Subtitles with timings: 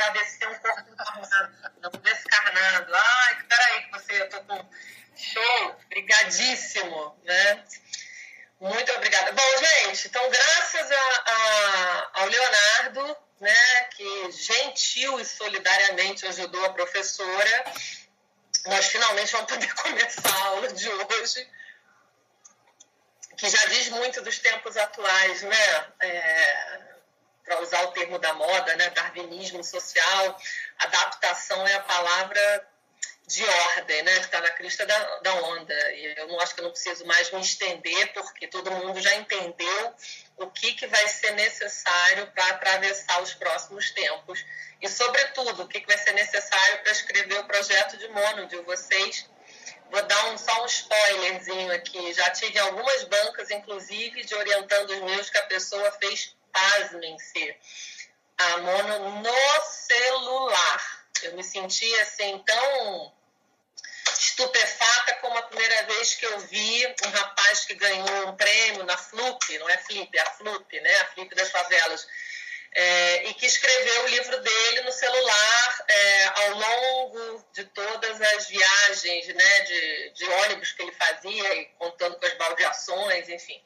[0.00, 2.94] agradecer um corpo encarnado, não descarnado.
[2.94, 4.70] Ai, peraí, que você, eu tô com
[5.16, 7.64] show, brigadíssimo, né?
[8.60, 9.32] Muito obrigada.
[9.32, 16.72] Bom, gente, então, graças a, a, ao Leonardo, né, que gentil e solidariamente ajudou a
[16.72, 17.64] professora,
[18.66, 21.48] nós finalmente vamos poder começar a aula de hoje,
[23.38, 25.86] que já diz muito dos tempos atuais, né?
[26.00, 26.69] É,
[27.62, 28.90] Usar o termo da moda, né?
[28.90, 30.40] Darwinismo social,
[30.78, 32.68] adaptação é a palavra
[33.30, 34.12] de ordem, né?
[34.18, 35.92] Está na crista da, da onda.
[35.92, 39.14] E eu não acho que eu não preciso mais me estender, porque todo mundo já
[39.14, 39.94] entendeu
[40.36, 44.44] o que, que vai ser necessário para atravessar os próximos tempos.
[44.82, 48.56] E, sobretudo, o que, que vai ser necessário para escrever o projeto de mono de
[48.62, 49.28] vocês.
[49.90, 52.12] Vou dar um, só um spoilerzinho aqui.
[52.12, 57.56] Já tive algumas bancas, inclusive, de orientando os meus que a pessoa fez, pasmem-se,
[58.38, 61.00] a mono no celular.
[61.22, 63.12] Eu me senti assim tão
[64.18, 68.96] estupefata como a primeira vez que eu vi um rapaz que ganhou um prêmio na
[68.96, 70.96] FLUP, não é FLIP, é a FLUP, né?
[71.00, 72.06] a FLIP das favelas,
[72.72, 78.48] é, e que escreveu o livro dele no celular é, ao longo de todas as
[78.48, 83.60] viagens né, de, de ônibus que ele fazia, contando com as baldeações, enfim,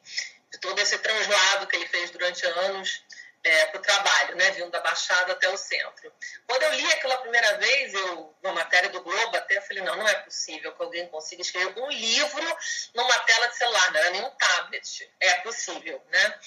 [0.59, 3.03] todo esse translado que ele fez durante anos
[3.45, 6.11] é, para o trabalho, né, vindo da Baixada até o centro.
[6.47, 10.07] Quando eu li aquela primeira vez, eu, uma matéria do Globo, até falei, não, não
[10.07, 12.57] é possível que alguém consiga escrever um livro
[12.95, 15.11] numa tela de celular, não era nem um tablet.
[15.19, 16.39] É possível, né?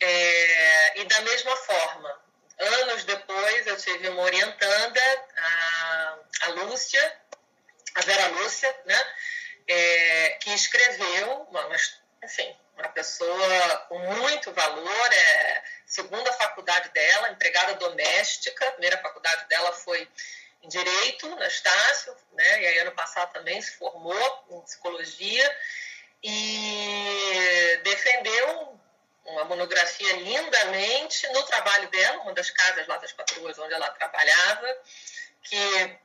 [0.00, 2.20] É, e da mesma forma,
[2.58, 5.00] anos depois, eu tive uma orientanda,
[5.36, 7.20] a, a Lúcia,
[7.94, 9.14] a Vera Lúcia, né?
[9.68, 11.68] É, que escreveu, uma,
[12.22, 19.72] enfim, uma pessoa com muito valor, é segunda faculdade dela, empregada doméstica, primeira faculdade dela
[19.72, 20.08] foi
[20.62, 25.56] em Direito, na Estácio, né, e aí ano passado também se formou em Psicologia,
[26.22, 28.78] e defendeu
[29.24, 34.76] uma monografia lindamente no trabalho dela, uma das casas lá das patroas onde ela trabalhava,
[35.42, 35.98] que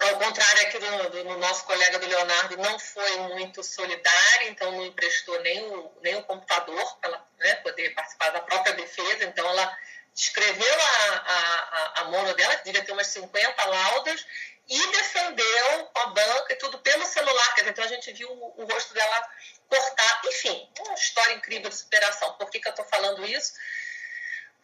[0.00, 4.72] ao contrário aqui do, do, do, nosso colega do Leonardo, não foi muito solidária, então
[4.72, 9.24] não emprestou nem o, nem o computador para ela né, poder participar da própria defesa.
[9.24, 9.78] Então, ela
[10.14, 14.26] escreveu a, a, a mono dela, que devia ter umas 50 laudas,
[14.68, 17.54] e defendeu a banca e tudo pelo celular.
[17.66, 19.28] Então, a gente viu o, o rosto dela
[19.68, 20.22] cortar.
[20.24, 22.32] Enfim, uma história incrível de superação.
[22.34, 23.52] Por que, que eu estou falando isso?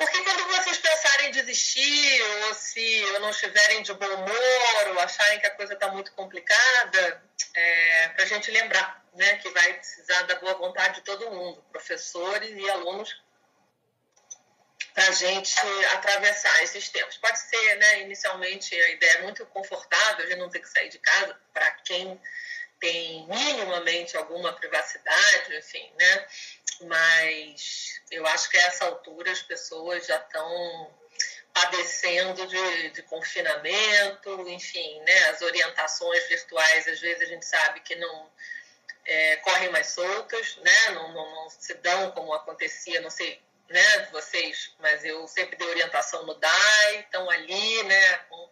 [0.01, 5.39] Porque quando vocês pensarem em desistir, ou se não estiverem de bom humor, ou acharem
[5.39, 7.23] que a coisa está muito complicada,
[7.55, 11.63] é, para a gente lembrar né, que vai precisar da boa vontade de todo mundo,
[11.71, 13.15] professores e alunos,
[14.95, 15.55] para a gente
[15.93, 17.19] atravessar esses tempos.
[17.19, 20.99] Pode ser, né, inicialmente, a ideia é muito confortável de não ter que sair de
[20.99, 22.19] casa, para quem
[22.81, 26.27] tem minimamente alguma privacidade, enfim, né?
[26.83, 30.91] Mas eu acho que a essa altura as pessoas já estão
[31.53, 35.29] padecendo de, de, confinamento, enfim, né?
[35.29, 38.31] As orientações virtuais, às vezes a gente sabe que não
[39.05, 40.91] é, correm mais soltas, né?
[40.91, 44.09] Não, não, não, se dão como acontecia, não sei, né?
[44.13, 48.17] Vocês, mas eu sempre dei orientação no DAI, estão ali, né?
[48.29, 48.51] Com,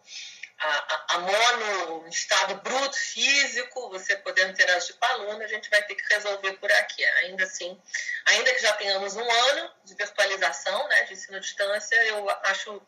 [0.59, 5.81] a, a, mono estado bruto, físico, você podendo interagir com a aluna, a gente vai
[5.83, 7.03] ter que resolver por aqui.
[7.03, 7.79] Ainda assim,
[8.25, 12.81] ainda que já tenhamos um ano de virtualização, né, de ensino à distância, eu acho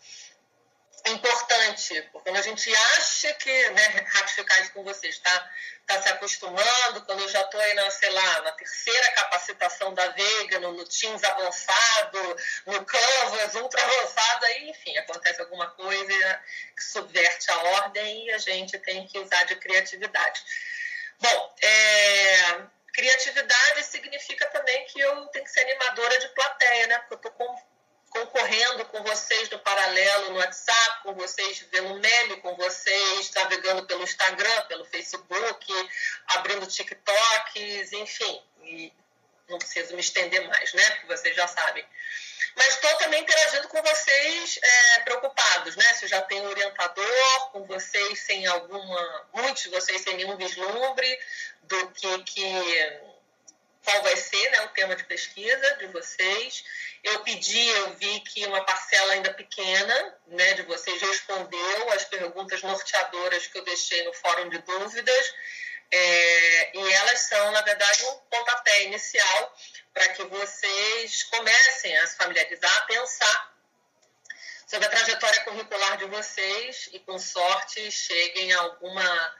[1.07, 5.51] importante, porque quando a gente acha que, né, ratificar com vocês, está
[5.87, 10.07] tá se acostumando, quando eu já estou aí, na, sei lá, na terceira capacitação da
[10.09, 16.43] Veiga, no, no Teams avançado, no Canvas ultra avançado, aí, enfim, acontece alguma coisa
[16.75, 20.43] que subverte a ordem e a gente tem que usar de criatividade.
[21.19, 22.61] Bom, é,
[22.93, 26.99] criatividade significa também que eu tenho que ser animadora de plateia, né?
[26.99, 27.31] Porque eu estou
[28.11, 34.03] concorrendo com vocês no paralelo no WhatsApp, com vocês vendo meme, com vocês navegando pelo
[34.03, 35.89] Instagram, pelo Facebook,
[36.27, 38.41] abrindo TikToks, enfim.
[38.63, 38.93] E
[39.49, 40.89] não preciso me estender mais, né?
[40.91, 41.85] Porque vocês já sabem.
[42.55, 45.93] Mas estou também interagindo com vocês é, preocupados, né?
[45.93, 51.19] Se já tem orientador, com vocês sem alguma, muitos de vocês sem nenhum vislumbre
[51.63, 53.10] do que, que
[53.83, 56.63] qual vai ser né, o tema de pesquisa de vocês.
[57.03, 62.61] Eu pedi, eu vi que uma parcela ainda pequena né, de vocês respondeu as perguntas
[62.61, 65.33] norteadoras que eu deixei no fórum de dúvidas.
[65.93, 69.57] É, e elas são, na verdade, um pontapé inicial
[69.93, 73.51] para que vocês comecem a se familiarizar, a pensar
[74.67, 79.35] sobre a trajetória curricular de vocês e, com sorte, cheguem a alguma,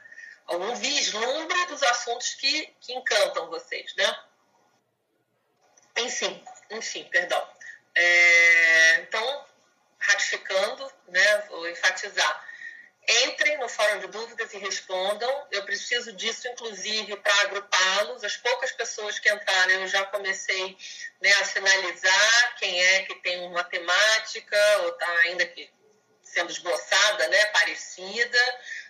[0.46, 4.24] algum vislumbre dos assuntos que, que encantam vocês, né?
[6.02, 7.46] Enfim, enfim, perdão.
[7.94, 9.46] É, então,
[9.98, 12.52] ratificando, né, vou enfatizar
[13.08, 15.46] entrem no fórum de dúvidas e respondam.
[15.50, 18.22] Eu preciso disso, inclusive, para agrupá-los.
[18.22, 20.76] As poucas pessoas que entraram, eu já comecei
[21.20, 25.68] né, a sinalizar quem é que tem uma temática ou está ainda que
[26.22, 28.38] sendo esboçada, né, parecida.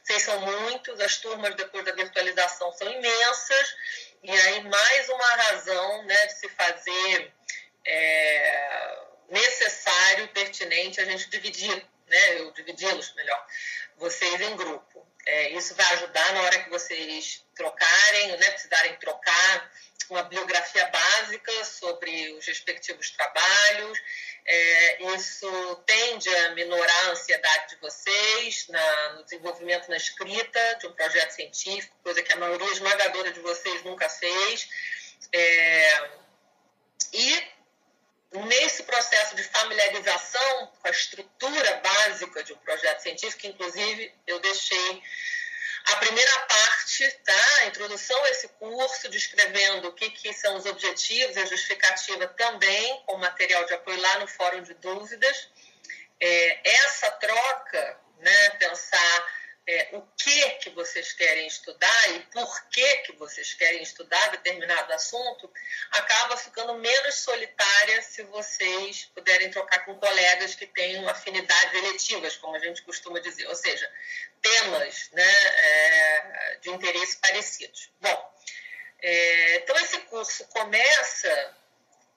[0.03, 3.76] Vocês são muitos, as turmas depois da virtualização são imensas,
[4.22, 7.32] e aí mais uma razão né, de se fazer
[7.84, 8.98] é,
[9.28, 13.46] necessário, pertinente, a gente dividir, né, eu dividi-los melhor,
[13.96, 15.06] vocês em grupo.
[15.24, 19.70] É, isso vai ajudar na hora que vocês trocarem, né, precisarem trocar
[20.10, 23.98] uma biografia básica sobre os respectivos trabalhos.
[24.44, 30.88] É, isso tende a minorar a ansiedade de vocês na, no desenvolvimento na escrita de
[30.88, 34.68] um projeto científico, coisa que a maioria esmagadora de vocês nunca fez.
[35.32, 36.10] É,
[37.12, 37.52] e
[38.32, 45.02] nesse processo de familiarização com a estrutura básica de um projeto científico, inclusive eu deixei
[45.84, 47.58] a primeira parte, tá?
[47.61, 53.02] a introdução a esse curso, descrevendo o que, que são os objetivos, a justificativa também,
[53.05, 55.49] com material de apoio lá no Fórum de Dúvidas.
[56.20, 62.97] É, essa troca, né, pensar é, o que que vocês querem estudar e por que
[62.99, 65.50] que vocês querem estudar determinado assunto,
[65.93, 72.56] acaba ficando menos solitária se vocês puderem trocar com colegas que têm afinidades eletivas, como
[72.56, 73.88] a gente costuma dizer, ou seja,
[74.41, 77.88] temas né, é, de interesse parecidos.
[78.00, 78.35] Bom,
[79.00, 81.56] é, então esse curso começa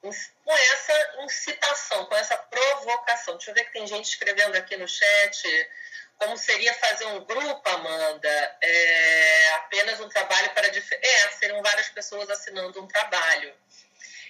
[0.02, 3.38] com essa incitação, com essa provocação.
[3.38, 5.70] Deixa eu ver que tem gente escrevendo aqui no chat
[6.18, 8.58] como seria fazer um grupo, Amanda?
[8.62, 10.68] É apenas um trabalho para.
[10.68, 13.54] É, seriam várias pessoas assinando um trabalho.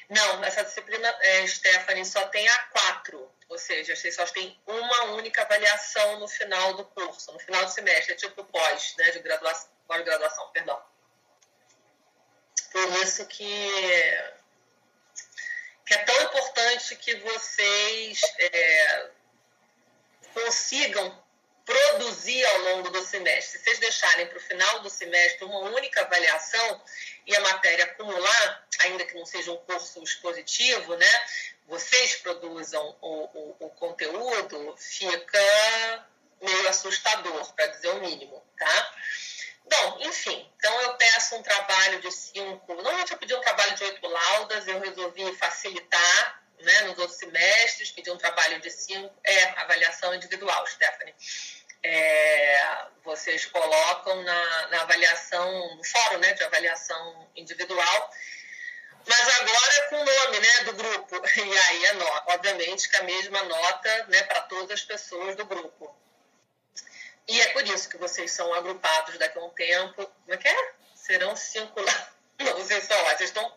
[0.09, 5.03] Não, essa disciplina, é, Stephanie, só tem a quatro, ou seja, vocês só tem uma
[5.15, 9.19] única avaliação no final do curso, no final do semestre, é tipo pós, né, de
[9.19, 10.79] graduação, pós-graduação, perdão.
[12.71, 13.67] Por isso que,
[15.87, 19.09] que é tão importante que vocês é,
[20.35, 21.24] consigam
[21.65, 23.57] produzir ao longo do semestre.
[23.57, 26.81] Se vocês deixarem para o final do semestre uma única avaliação
[27.25, 31.25] e a matéria acumular, ainda que não seja um curso expositivo, né?
[31.67, 36.05] Vocês produzam o, o, o conteúdo, fica
[36.39, 38.93] meio assustador, para dizer o mínimo, tá?
[39.67, 42.73] Bom, enfim, então eu peço um trabalho de cinco.
[42.75, 47.91] Normalmente eu pedi um trabalho de oito laudas, eu resolvi facilitar né, nos outros semestres,
[47.91, 49.13] pedi um trabalho de cinco.
[49.23, 51.13] É, avaliação individual, Stephanie
[51.85, 58.13] é, vocês colocam na, na, avaliação, no fórum né, de avaliação individual,
[59.07, 61.21] mas agora com o nome né, do grupo.
[61.37, 65.45] E aí, é nota, obviamente, que a mesma nota né, para todas as pessoas do
[65.45, 65.95] grupo.
[67.27, 70.05] E é por isso que vocês são agrupados daqui a um tempo.
[70.05, 70.73] Como é que é?
[70.95, 72.11] Serão cinco lá.
[72.39, 73.49] Não, vocês são lá, vocês estão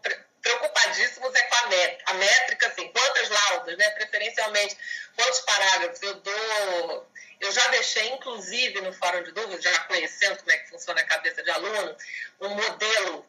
[0.88, 2.04] preocupadíssimos é com a métrica.
[2.10, 3.90] A métrica, assim, quantas laudas, né?
[3.90, 4.76] Preferencialmente,
[5.14, 7.10] quantos parágrafos eu dou.
[7.40, 11.04] Eu já deixei, inclusive, no Fórum de Dúvidas, já conhecendo como é que funciona a
[11.04, 11.96] cabeça de aluno,
[12.40, 13.26] um modelo.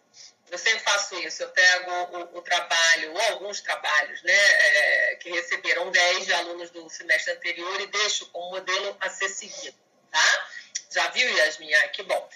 [0.50, 5.30] Eu sempre faço isso, eu pego o, o trabalho, ou alguns trabalhos, né, é, que
[5.30, 9.78] receberam 10 de alunos do semestre anterior e deixo como modelo a ser seguido,
[10.12, 10.48] tá?
[10.90, 11.72] Já viu, Yasmin?
[11.72, 12.30] Ah, que bom.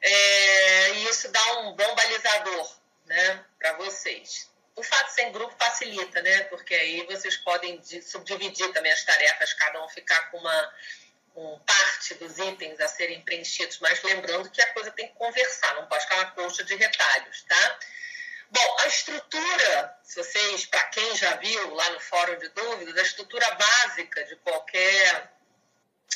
[0.00, 2.76] É, e isso dá um bom balizador
[3.06, 4.51] né, para vocês.
[4.74, 6.44] O fato de ser em grupo facilita, né?
[6.44, 10.74] Porque aí vocês podem subdividir também as tarefas, cada um ficar com uma
[11.34, 15.74] com parte dos itens a serem preenchidos, mas lembrando que a coisa tem que conversar,
[15.76, 17.78] não pode ficar uma colcha de retalhos, tá?
[18.50, 23.02] Bom, a estrutura, se vocês, para quem já viu lá no fórum de dúvidas, a
[23.02, 25.32] estrutura básica de qualquer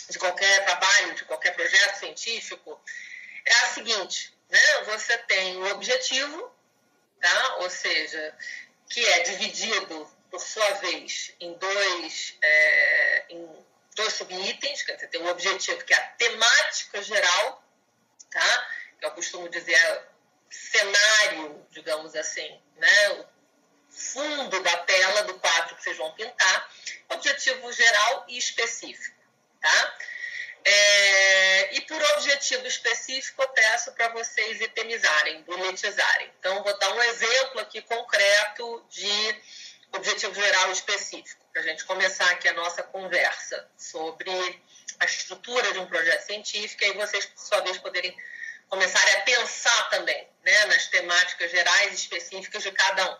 [0.08, 2.80] de qualquer trabalho, de qualquer projeto científico,
[3.44, 4.84] é a seguinte, né?
[4.84, 6.54] Você tem o objetivo,
[7.20, 7.56] tá?
[7.56, 8.36] ou seja,
[8.88, 15.22] que é dividido, por sua vez, em dois, é, em dois subitens, quer dizer, tem
[15.22, 17.64] um objetivo que é a temática geral,
[18.30, 18.68] tá?
[18.98, 20.08] que eu costumo dizer
[20.50, 23.10] cenário, digamos assim, né?
[23.10, 23.26] o
[23.90, 26.70] fundo da tela do quadro que vocês vão pintar,
[27.10, 29.16] objetivo geral e específico.
[29.60, 29.98] Tá?
[30.68, 36.28] É, e por objetivo específico, eu peço para vocês itemizarem, bonitizarem.
[36.40, 39.42] Então, vou dar um exemplo aqui concreto de
[39.92, 44.28] objetivo geral específico, para a gente começar aqui a nossa conversa sobre
[44.98, 48.16] a estrutura de um projeto científico e vocês, por sua vez, poderem
[48.68, 53.18] começar a pensar também né, nas temáticas gerais específicas de cada um.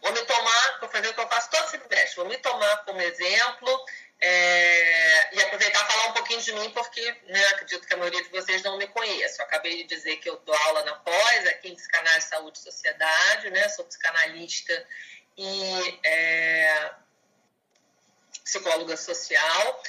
[0.00, 3.00] Vou me tomar, vou fazer o que eu faço todo semestre, vou me tomar como
[3.02, 3.86] exemplo
[4.26, 8.22] é, e aproveitar e falar um pouquinho de mim, porque né, acredito que a maioria
[8.22, 9.38] de vocês não me conhece.
[9.38, 12.62] Eu acabei de dizer que eu dou aula na pós, aqui em Psicanálise, Saúde e
[12.62, 13.68] Sociedade, né?
[13.68, 14.86] Sou psicanalista
[15.36, 16.90] e é,
[18.42, 19.82] psicóloga social.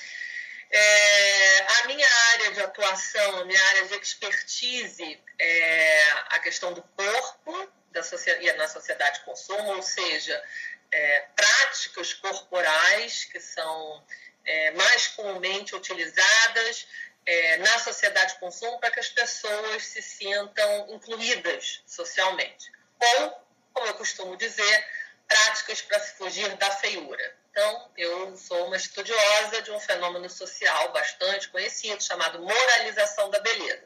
[0.69, 6.81] É, a minha área de atuação, a minha área de expertise é a questão do
[6.81, 10.43] corpo da sociedade, na sociedade de consumo, ou seja,
[10.91, 14.05] é, práticas corporais que são
[14.45, 16.87] é, mais comumente utilizadas
[17.25, 22.71] é, na sociedade de consumo para que as pessoas se sintam incluídas socialmente.
[22.99, 23.41] Ou,
[23.73, 24.87] como eu costumo dizer,
[25.27, 27.35] práticas para se fugir da feiura.
[27.49, 33.83] Então, eu sou uma estudiosa de um fenômeno social bastante conhecido chamado moralização da beleza.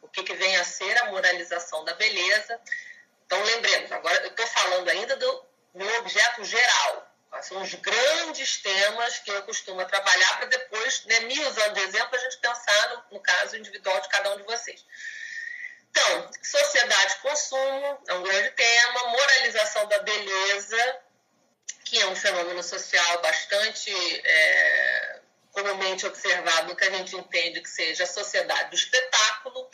[0.00, 2.60] O que, que vem a ser a moralização da beleza?
[3.28, 7.06] Então, lembremos, agora eu estou falando ainda do meu objeto geral.
[7.42, 12.16] São os grandes temas que eu costumo trabalhar para depois, né, me usando de exemplo,
[12.16, 14.82] a gente pensar no, no caso individual de cada um de vocês.
[15.90, 21.00] Então, sociedade consumo é um grande tema, moralização da beleza,
[21.84, 23.92] que é um fenômeno social bastante
[24.24, 25.20] é,
[25.52, 29.70] comumente observado que a gente entende que seja a sociedade do espetáculo.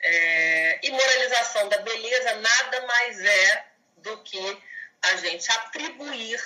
[0.00, 3.66] É, e moralização da beleza nada mais é
[3.98, 4.62] do que
[5.02, 6.40] a gente atribuir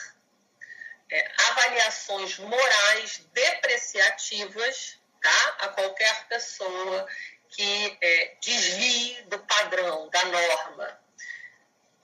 [1.11, 7.07] é, avaliações morais depreciativas tá, a qualquer pessoa
[7.49, 11.00] que é, desvie do padrão, da norma.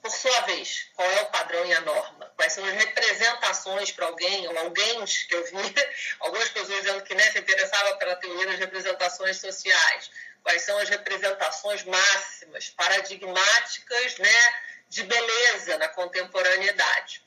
[0.07, 2.31] Por sua vez, qual é o padrão e a norma?
[2.37, 5.75] Quais são as representações para alguém, ou alguém que eu vi,
[6.21, 10.09] algumas pessoas dizendo que né, se interessava pela teoria das representações sociais.
[10.41, 14.53] Quais são as representações máximas, paradigmáticas né,
[14.87, 17.21] de beleza na contemporaneidade?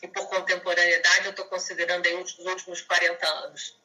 [0.00, 3.78] E por contemporaneidade eu estou considerando aí os últimos 40 anos.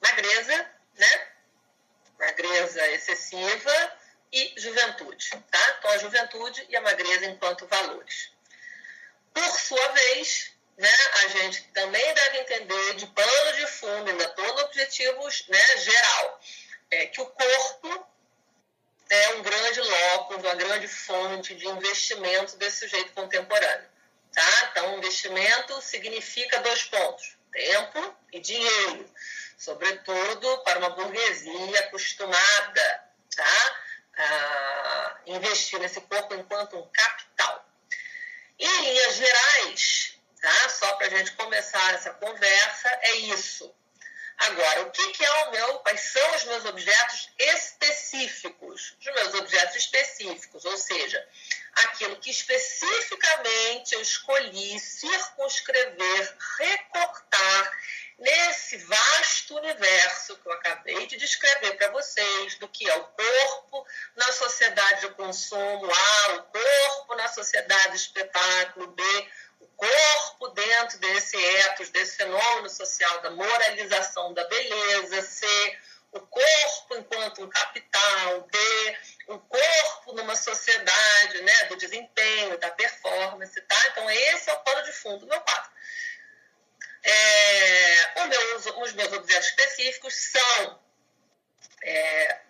[0.00, 1.28] Magreza, né?
[2.20, 3.99] magreza excessiva
[4.32, 5.76] e juventude, tá?
[5.78, 8.30] Então, a juventude e a magreza enquanto valores.
[9.32, 14.54] Por sua vez, né, a gente também deve entender de pano de fundo, ainda estou
[14.54, 16.40] no objetivo né, geral,
[16.90, 18.06] é que o corpo
[19.08, 23.88] é um grande locus, uma grande fonte de investimento desse sujeito contemporâneo.
[24.32, 24.68] Tá?
[24.70, 29.10] Então, investimento significa dois pontos: tempo e dinheiro
[29.60, 33.04] sobretudo para uma burguesia acostumada
[33.36, 33.76] tá,
[34.20, 37.66] a investir nesse corpo enquanto um capital.
[38.58, 43.74] Em linhas gerais, tá, só para a gente começar essa conversa, é isso.
[44.36, 48.96] Agora, o que, que é o meu, quais são os meus objetos específicos?
[48.98, 51.28] Os meus objetos específicos, ou seja,
[51.84, 57.78] aquilo que especificamente eu escolhi circunscrever, recortar
[58.20, 63.86] nesse vasto universo que eu acabei de descrever para vocês, do que é o corpo
[64.14, 69.02] na sociedade de consumo A, o corpo na sociedade de espetáculo B,
[69.58, 75.46] o corpo dentro desse ethos, desse fenômeno social da moralização da beleza, C,
[76.12, 78.98] o corpo enquanto um capital, D,
[79.28, 83.76] o corpo numa sociedade né, do desempenho, da performance, tá?
[83.92, 85.70] Então, esse é o pano de fundo do meu quadro.
[87.02, 87.90] É,
[88.82, 90.80] os meus objetos específicos são
[91.82, 92.40] é,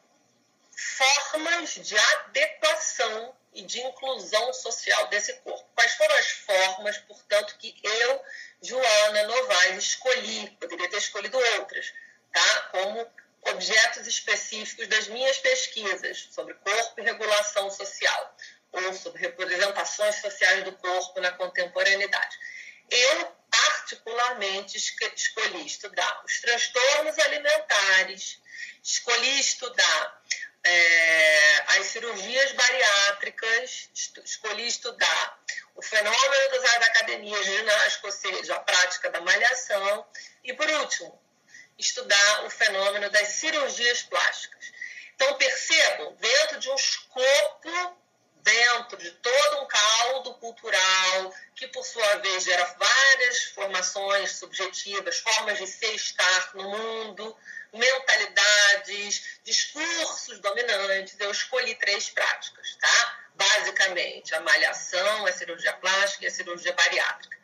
[0.76, 5.68] formas de adequação e de inclusão social desse corpo.
[5.74, 8.22] Quais foram as formas, portanto, que eu,
[8.62, 10.50] Joana Novaes, escolhi?
[10.60, 11.92] Poderia ter escolhido outras,
[12.32, 12.60] tá?
[12.70, 13.06] Como
[13.52, 18.36] objetos específicos das minhas pesquisas sobre corpo e regulação social,
[18.72, 22.38] ou sobre representações sociais do corpo na contemporaneidade.
[22.90, 28.40] Eu particularmente escolhi estudar os transtornos alimentares,
[28.82, 30.22] escolhi estudar
[30.62, 33.90] é, as cirurgias bariátricas,
[34.24, 35.40] escolhi estudar
[35.74, 40.06] o fenômeno das academias de ginástica, ou seja, a prática da malhação,
[40.44, 41.20] e por último,
[41.78, 44.72] estudar o fenômeno das cirurgias plásticas.
[45.14, 47.98] Então, percebam, dentro de um escopo
[48.42, 55.58] dentro de todo um caldo cultural que, por sua vez, gera várias formações subjetivas, formas
[55.58, 57.36] de ser estar no mundo,
[57.72, 61.18] mentalidades, discursos dominantes.
[61.18, 63.20] Eu escolhi três práticas, tá?
[63.40, 67.38] basicamente a malhação, a cirurgia plástica e a cirurgia bariátrica.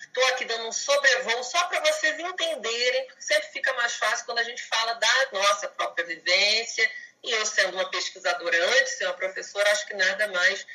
[0.00, 4.38] Estou aqui dando um sobrevoo só para vocês entenderem, porque sempre fica mais fácil quando
[4.38, 6.90] a gente fala da nossa própria vivência.
[7.22, 10.66] E eu, sendo uma pesquisadora antes uma professora, acho que nada mais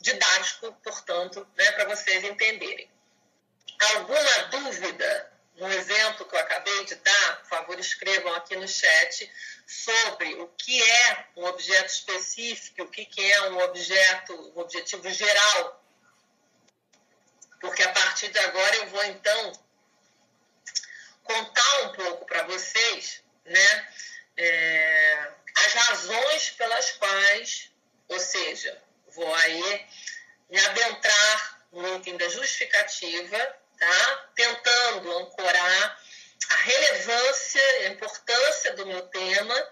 [0.00, 2.90] didático, portanto, né, para vocês entenderem.
[3.94, 9.30] Alguma dúvida no exemplo que eu acabei de dar, por favor, escrevam aqui no chat
[9.66, 15.84] sobre o que é um objeto específico, o que é um objeto, um objetivo geral.
[17.60, 19.52] Porque a partir de agora eu vou então
[21.24, 23.88] contar um pouco para vocês, né,
[24.36, 25.32] é,
[25.66, 27.70] as razões pelas quais,
[28.08, 28.76] ou seja,
[29.08, 29.86] vou aí
[30.50, 34.28] me adentrar no item da justificativa tá?
[34.34, 36.02] tentando ancorar
[36.50, 39.70] a relevância, a importância do meu tema,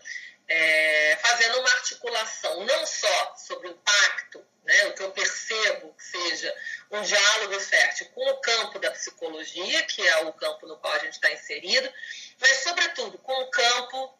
[0.48, 6.04] é, fazendo uma articulação não só sobre o impacto, né, o que eu percebo que
[6.04, 6.54] seja
[6.90, 10.98] um diálogo fértil com o campo da psicologia, que é o campo no qual a
[10.98, 11.92] gente está inserido,
[12.38, 14.18] mas, sobretudo, com o campo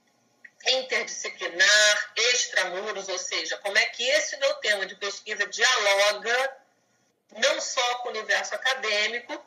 [0.64, 6.56] interdisciplinar, extramuros, ou seja, como é que esse meu tema de pesquisa dialoga
[7.36, 9.44] não só com o universo acadêmico,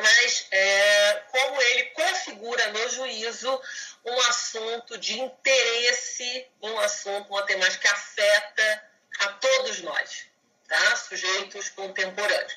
[0.00, 3.62] mas é, como ele configura, meu juízo,
[4.04, 8.84] um assunto de interesse, um assunto, uma temática que afeta
[9.20, 10.26] a todos nós,
[10.68, 10.96] tá?
[10.96, 12.56] sujeitos contemporâneos.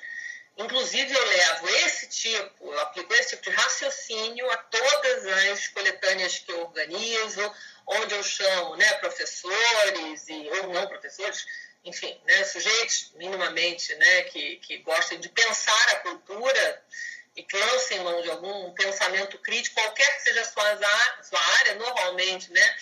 [0.57, 6.39] Inclusive, eu levo esse tipo, eu aplico esse tipo de raciocínio a todas as coletâneas
[6.39, 7.55] que eu organizo,
[7.87, 11.45] onde eu chamo né, professores e, ou não professores,
[11.83, 16.83] enfim, né, sujeitos minimamente né, que, que gostem de pensar a cultura
[17.35, 21.75] e que lancem mão de algum pensamento crítico, qualquer que seja a sua, sua área,
[21.75, 22.77] normalmente, né?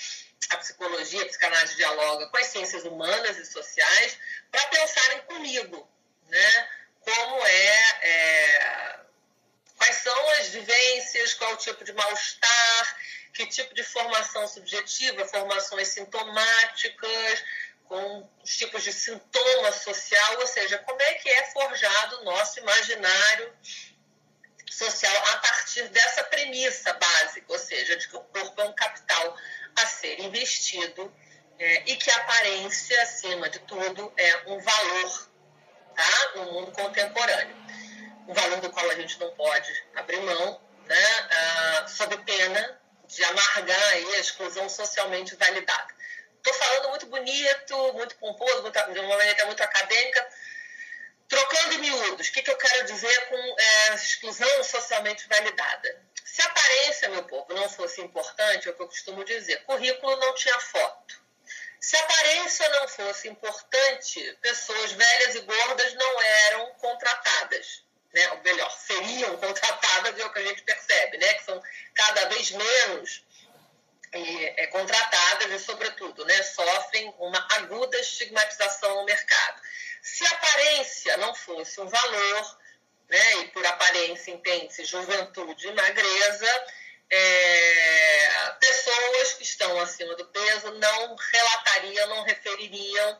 [0.50, 4.18] A psicologia, a psicanálise dialoga com as ciências humanas e sociais,
[4.52, 5.88] para pensarem comigo,
[6.28, 6.70] né?
[7.16, 9.00] Como é, é,
[9.80, 12.98] Quais são as vivências, qual o tipo de mal-estar,
[13.34, 17.44] que tipo de formação subjetiva, formações sintomáticas,
[17.86, 22.60] com os tipos de sintoma social, ou seja, como é que é forjado o nosso
[22.60, 23.58] imaginário
[24.70, 29.38] social a partir dessa premissa básica, ou seja, de que o corpo é um capital
[29.78, 31.12] a ser investido
[31.58, 35.29] é, e que a aparência, acima de tudo, é um valor
[36.36, 37.56] no mundo contemporâneo.
[38.28, 41.28] Um valor do qual a gente não pode abrir mão, né?
[41.32, 45.94] ah, sob pena de amargar aí a exclusão socialmente validada.
[46.38, 50.28] Estou falando muito bonito, muito pomposo, muito, de uma maneira muito acadêmica,
[51.30, 56.02] Trocando miúdos, o que, que eu quero dizer com é, exclusão socialmente validada?
[56.26, 60.16] Se a aparência, meu povo, não fosse importante, é o que eu costumo dizer, currículo
[60.16, 61.22] não tinha foto.
[61.80, 67.84] Se a aparência não fosse importante, pessoas velhas e gordas não eram contratadas.
[68.14, 68.30] Né?
[68.32, 71.34] Ou melhor, seriam contratadas, é o que a gente percebe, né?
[71.36, 71.62] que são
[71.94, 73.24] cada vez menos
[74.12, 79.62] é, contratadas e, sobretudo, né, sofrem uma aguda estigmatização no mercado.
[80.02, 82.60] Se aparência não fosse um valor,
[83.10, 86.66] né, e por aparência entende-se juventude e magreza,
[87.12, 93.20] é, pessoas que estão acima do peso não relatariam, não refeririam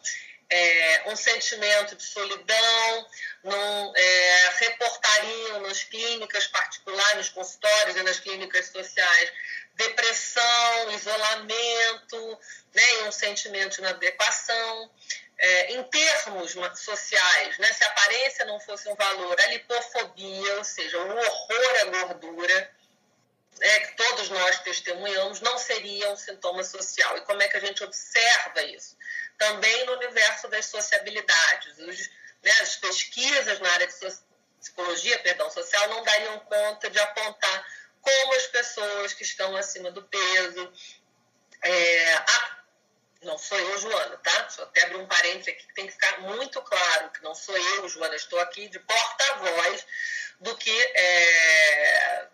[0.50, 3.08] é, um sentimento de solidão,
[3.44, 9.32] não é, reportariam nas clínicas particulares, nos consultórios e nas clínicas sociais
[9.80, 12.40] depressão, isolamento,
[12.74, 14.92] né, um sentimento de inadequação.
[15.42, 20.66] É, em termos sociais, né, se a aparência não fosse um valor, a lipofobia, ou
[20.66, 22.72] seja, o horror à gordura,
[23.60, 27.18] né, que todos nós testemunhamos, não seria um sintoma social.
[27.18, 28.98] E como é que a gente observa isso?
[29.38, 31.78] Também no universo das sociabilidades.
[31.80, 32.10] Os,
[32.42, 33.94] né, as pesquisas na área de
[34.60, 37.68] psicologia perdão, social não dariam conta de apontar
[38.02, 40.74] como as pessoas que estão acima do peso,
[41.62, 42.60] é, a
[43.22, 44.50] não sou eu, Joana, tá?
[44.50, 47.58] Só até abrir um parênteses aqui que tem que ficar muito claro que não sou
[47.58, 49.86] eu, Joana, estou aqui de porta-voz
[50.40, 52.28] do que é,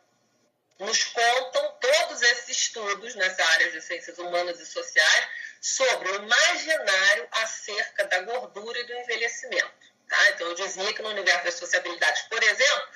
[0.79, 5.27] nos contam todos esses estudos nessa área de ciências humanas e sociais
[5.61, 9.93] sobre o imaginário acerca da gordura e do envelhecimento.
[10.07, 10.29] Tá?
[10.29, 12.87] Então, eu dizia que no universo das sociabilidades, por exemplo,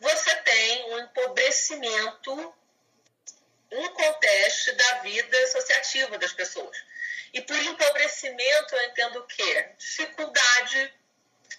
[0.00, 2.54] você tem um empobrecimento
[3.74, 6.76] um contexto da vida associativa das pessoas.
[7.32, 9.68] E por empobrecimento eu entendo o quê?
[9.76, 10.94] Dificuldade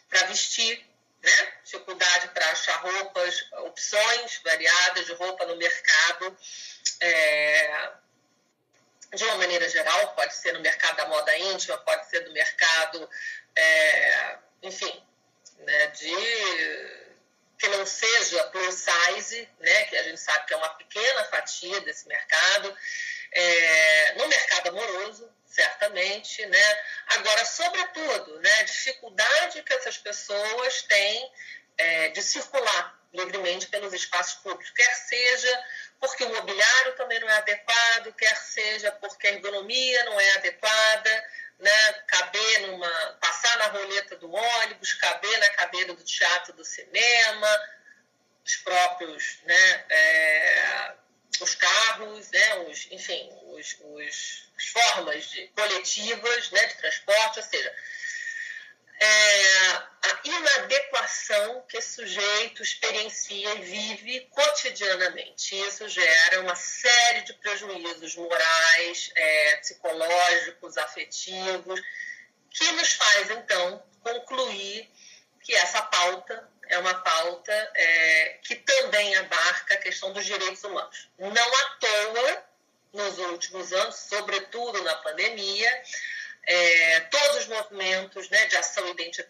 [0.10, 0.86] para vestir,
[1.26, 1.54] né?
[1.64, 6.38] dificuldade para achar roupas, opções variadas de roupa no mercado.
[7.02, 7.90] É...
[9.14, 13.10] de uma maneira geral, pode ser no mercado da moda íntima, pode ser do mercado,
[13.56, 15.04] é, enfim,
[15.60, 17.06] né, de
[17.58, 21.80] que não seja plus size, né, que a gente sabe que é uma pequena fatia
[21.82, 22.78] desse mercado,
[23.32, 25.30] é, no mercado amoroso,
[25.90, 26.84] né?
[27.18, 31.32] Agora, sobretudo, né, a dificuldade que essas pessoas têm
[31.78, 35.66] é, de circular livremente pelos espaços públicos, quer seja
[36.00, 41.26] porque o mobiliário também não é adequado, quer seja porque a ergonomia não é adequada,
[41.60, 41.94] né?
[42.08, 47.62] caber numa, passar na roleta do ônibus, caber na cadeira do teatro, do cinema,
[48.46, 49.86] os próprios, né?
[49.90, 50.94] É,
[51.42, 52.56] os carros, né?
[52.68, 56.66] Os, enfim, os, os, as formas de, coletivas né?
[56.68, 57.76] de transporte, ou seja,
[59.00, 65.60] é, a inadequação que esse sujeito experiencia e vive cotidianamente.
[65.68, 71.82] Isso gera uma série de prejuízos morais, é, psicológicos, afetivos,
[72.52, 74.90] que nos faz, então, concluir
[75.44, 81.10] que essa pauta é uma pauta é, que também abarca a questão dos direitos humanos.
[81.18, 82.46] Não à toa,
[82.94, 85.84] nos últimos anos, sobretudo na pandemia,
[86.48, 88.84] é, todos os movimentos né, de ação,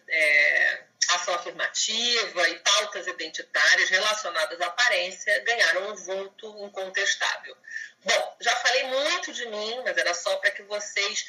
[0.08, 7.56] é, ação afirmativa e pautas identitárias relacionadas à aparência ganharam um vulto incontestável.
[8.04, 11.26] Bom, já falei muito de mim, mas era só para que vocês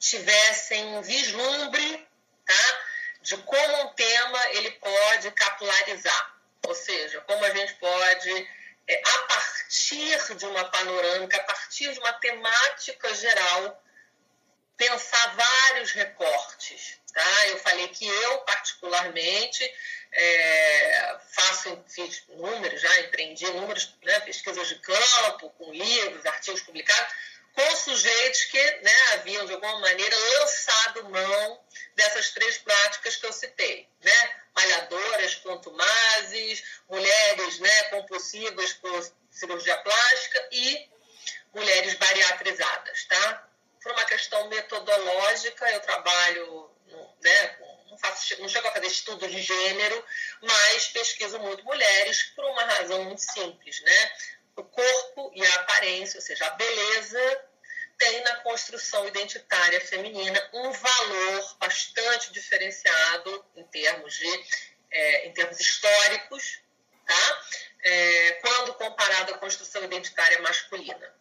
[0.00, 2.06] tivessem um vislumbre
[2.44, 2.80] tá,
[3.26, 8.48] de como um tema ele pode capilarizar, ou seja, como a gente pode,
[8.86, 13.82] é, a partir de uma panorâmica, a partir de uma temática geral,
[14.76, 16.98] pensar vários recortes.
[17.12, 17.48] Tá?
[17.48, 19.64] Eu falei que eu, particularmente,
[20.12, 27.12] é, faço fiz números, já empreendi números, né, pesquisas de campo, com livros, artigos publicados,
[27.56, 31.64] com sujeitos que né, haviam, de alguma maneira, lançado mão
[31.96, 33.88] dessas três práticas que eu citei.
[34.00, 34.36] Né?
[34.54, 40.88] Malhadoras, contumazes, mulheres né, compulsivas por cirurgia plástica e
[41.52, 43.04] mulheres bariatrizadas.
[43.06, 43.46] Tá?
[43.86, 46.68] por uma questão metodológica, eu trabalho,
[47.22, 47.56] né,
[47.88, 50.04] não, faço, não chego a fazer estudo de gênero,
[50.42, 54.12] mas pesquiso muito mulheres por uma razão muito simples, né?
[54.56, 57.45] O corpo e a aparência, ou seja, a beleza
[57.98, 64.44] tem na construção identitária feminina um valor bastante diferenciado em termos de
[64.90, 66.60] é, em termos históricos,
[67.06, 67.42] tá?
[67.82, 71.14] É, quando comparado à construção identitária masculina.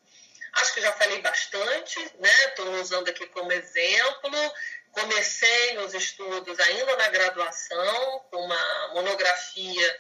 [0.53, 2.45] Acho que já falei bastante, né?
[2.45, 4.31] Estou usando aqui como exemplo.
[4.91, 9.99] Comecei os estudos ainda na graduação, com uma monografia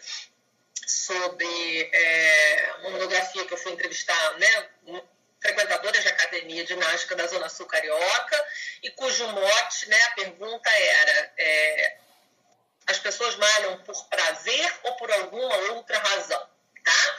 [0.87, 4.69] sobre é, uma monografia que eu fui entrevistar, né?
[5.45, 8.45] Frequentadoras de academia de ginástica da Zona Sul Carioca,
[8.81, 11.97] e cujo mote, né, a pergunta era: é,
[12.87, 16.49] as pessoas malham por prazer ou por alguma outra razão?
[16.83, 17.17] Tá?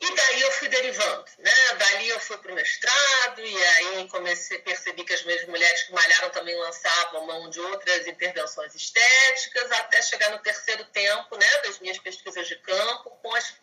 [0.00, 1.52] E daí eu fui derivando, né?
[1.74, 5.92] Dali eu fui para o mestrado e aí comecei percebi que as mesmas mulheres que
[5.92, 11.78] malharam também lançavam mão de outras intervenções estéticas, até chegar no terceiro tempo, né, das
[11.78, 13.54] minhas pesquisas de campo com as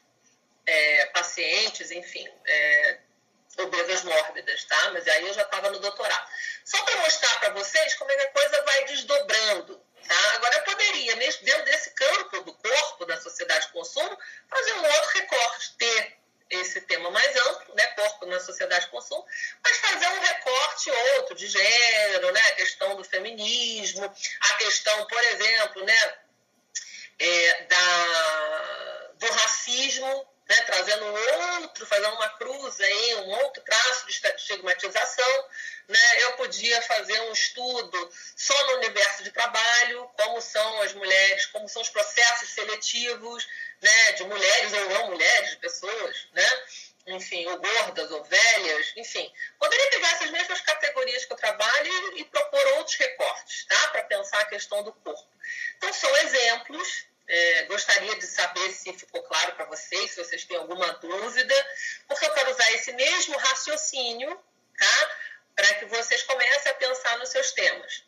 [0.66, 3.00] é, pacientes, enfim, é,
[3.58, 4.92] obesas mórbidas, tá?
[4.92, 6.30] Mas aí eu já estava no doutorado.
[6.64, 10.36] Só para mostrar para vocês como é que a coisa vai desdobrando, tá?
[10.36, 14.18] Agora eu poderia, mesmo dentro desse campo do corpo da sociedade de consumo,
[14.50, 19.26] fazer um outro recorte, ter esse tema mais amplo, né, corpo na sociedade de consumo,
[19.64, 25.24] mas fazer um recorte outro de gênero, né, a questão do feminismo, a questão, por
[25.26, 26.14] exemplo, né,
[27.20, 34.08] é, da, do racismo, né, trazendo um outro, fazendo uma cruz aí, um outro traço
[34.08, 35.46] de estigmatização.
[35.88, 36.24] Né?
[36.24, 41.70] Eu podia fazer um estudo só no universo de trabalho, como são as mulheres, como
[41.70, 43.48] são os processos seletivos
[43.82, 46.48] né, de mulheres ou não mulheres, de pessoas, né?
[47.08, 49.32] enfim, ou gordas ou velhas, enfim.
[49.58, 53.88] Poderia pegar essas mesmas categorias que eu trabalho e, e propor outros recortes, tá?
[53.88, 55.28] Para pensar a questão do corpo.
[55.78, 57.10] Então, são exemplos.
[57.32, 61.76] É, gostaria de saber se ficou claro para vocês, se vocês têm alguma dúvida,
[62.08, 64.44] porque eu quero usar esse mesmo raciocínio,
[64.78, 65.18] tá?
[65.56, 68.04] Para que vocês comecem a pensar nos seus temas.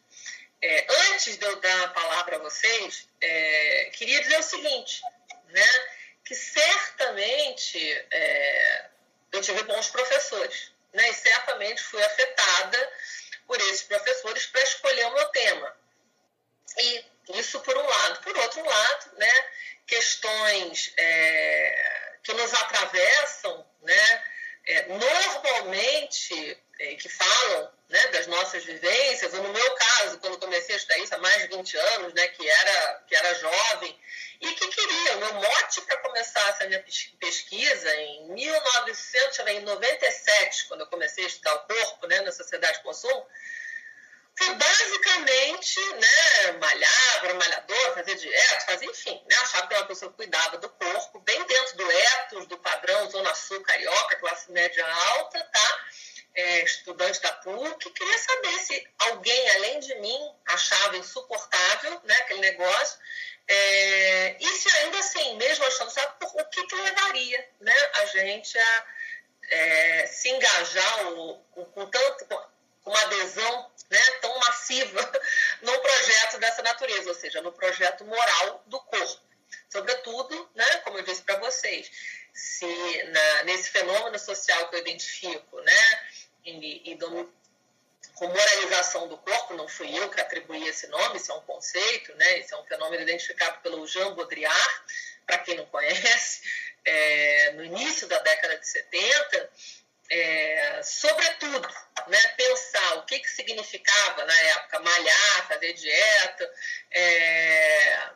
[0.60, 5.02] É, antes de eu dar a palavra a vocês, é, queria dizer o seguinte:
[5.52, 5.86] né?
[6.26, 8.86] que certamente é,
[9.32, 11.10] eu tive bons professores, né?
[11.10, 12.94] e certamente fui afetada
[13.46, 15.76] por esses professores para escolher o meu tema.
[16.78, 18.22] E isso por um lado.
[18.22, 19.46] Por outro lado, né,
[19.86, 24.24] questões é, que nos atravessam, né,
[24.68, 26.58] é, normalmente
[31.62, 33.96] 20 anos, né, que era, que era jovem,
[34.42, 35.18] e que queria.
[35.18, 36.84] O meu mote para começar essa minha
[37.20, 43.28] pesquisa, em 1997, quando eu comecei a estudar o corpo né, na sociedade de consumo,
[44.36, 49.88] foi basicamente né, malhar, era malhador, fazer dieta, fazer, enfim, né, achava que era uma
[49.88, 54.52] pessoa que cuidava do corpo, bem dentro do ethos, do padrão Zona Sul carioca, classe
[54.52, 55.86] média alta, tá?
[56.34, 62.40] É, estudante da PUC, queria saber se alguém além de mim achava insuportável né, aquele
[62.40, 63.00] negócio
[63.50, 68.58] é, e se ainda assim, mesmo achando, sabe o que, que levaria né, a gente
[68.58, 68.86] a
[69.50, 71.04] é, se engajar
[71.52, 72.26] com, com tanto,
[72.86, 75.12] uma adesão né, tão massiva
[75.62, 79.22] num projeto dessa natureza, ou seja, no projeto moral do corpo.
[79.70, 81.92] Sobretudo, né, como eu disse para vocês,
[82.34, 86.10] se na, nesse fenômeno social que eu identifico, né,
[86.46, 86.98] e, e
[88.16, 92.14] com moralização do corpo, não fui eu que atribuí esse nome, isso é um conceito,
[92.16, 94.82] né, isso é um fenômeno identificado pelo Jean Baudrillard,
[95.26, 96.42] para quem não conhece,
[96.84, 99.52] é, no início da década de 70,
[100.12, 101.68] é, sobretudo,
[102.08, 106.54] né, pensar o que, que significava na época malhar, fazer dieta,
[106.92, 108.10] é,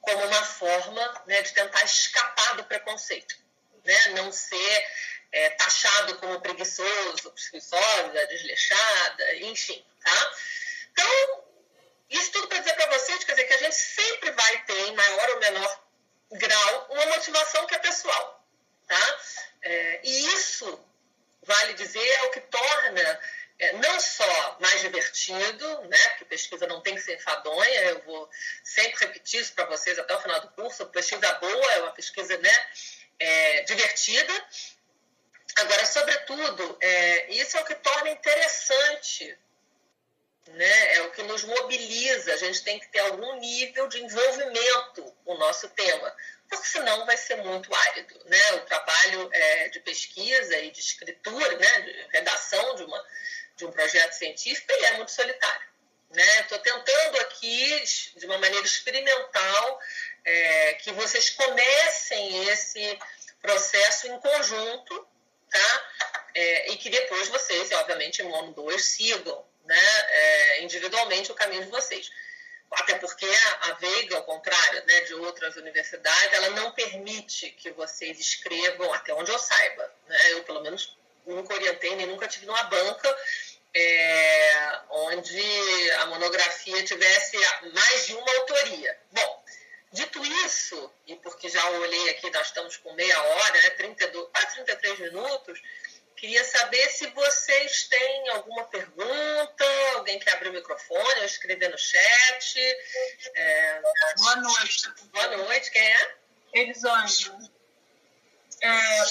[0.00, 3.36] como uma forma né, de tentar escapar do preconceito,
[3.84, 4.88] né, não ser
[5.32, 10.32] é, taxado como preguiçoso, preguiçosa, desleixada, enfim, tá?
[10.92, 11.44] Então,
[12.08, 14.94] isso tudo para dizer para vocês, quer dizer, que a gente sempre vai ter, em
[14.94, 15.84] maior ou menor
[16.30, 18.46] grau, uma motivação que é pessoal,
[18.86, 19.20] tá?
[19.64, 20.78] É, e isso,
[21.42, 23.20] vale dizer, é o que torna
[23.58, 28.28] é, não só mais divertido, né, porque pesquisa não tem que ser enfadonha, eu vou
[28.62, 32.36] sempre repetir isso para vocês até o final do curso, pesquisa boa é uma pesquisa
[32.38, 32.66] né,
[33.18, 34.46] é, divertida,
[35.56, 39.38] agora, sobretudo, é, isso é o que torna interessante,
[40.48, 45.14] né, é o que nos mobiliza, a gente tem que ter algum nível de envolvimento
[45.26, 46.14] no nosso tema,
[46.48, 48.20] porque senão vai ser muito árido.
[48.26, 48.52] Né?
[48.54, 53.04] O trabalho é, de pesquisa e de escritura, né, de redação de, uma,
[53.56, 55.74] de um projeto científico, ele é muito solitário.
[56.10, 56.64] Estou né?
[56.64, 57.84] tentando aqui,
[58.16, 59.80] de uma maneira experimental,
[60.24, 62.98] é, que vocês comecem esse
[63.42, 65.08] processo em conjunto,
[65.50, 65.90] tá?
[66.34, 71.64] É, e que depois vocês, obviamente, em ano 2, sigam né, é, individualmente o caminho
[71.64, 72.10] de vocês
[72.70, 73.26] até porque
[73.62, 79.14] a Veiga, ao contrário né, de outras universidades, ela não permite que vocês escrevam, até
[79.14, 79.94] onde eu saiba.
[80.08, 80.32] Né?
[80.32, 80.96] Eu, pelo menos,
[81.26, 83.16] nunca orientei, nem nunca tive numa banca
[83.74, 87.36] é, onde a monografia tivesse
[87.72, 88.98] mais de uma autoria.
[89.10, 89.44] Bom,
[89.92, 94.54] dito isso, e porque já olhei aqui, nós estamos com meia hora, né, 32, quase
[94.54, 95.60] 33 minutos,
[96.24, 99.64] Queria saber se vocês têm alguma pergunta,
[99.96, 102.58] alguém quer abrir o microfone ou escrever no chat.
[103.34, 103.82] É...
[104.16, 104.90] Boa noite.
[105.12, 106.14] Boa noite, quem é?
[106.54, 107.38] Elisângela.
[108.62, 109.04] É,